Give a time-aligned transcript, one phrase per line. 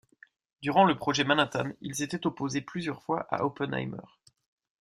[0.63, 4.01] Durant le Projet Manhattan, il s'était opposé plusieurs fois à Oppenheimer.